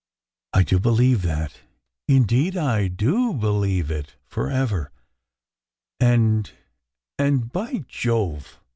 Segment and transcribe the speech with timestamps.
[0.53, 1.59] "I do believe that,
[2.07, 4.91] indeed I do believe it, forever.
[5.99, 6.49] And
[7.19, 8.59] and by Jove!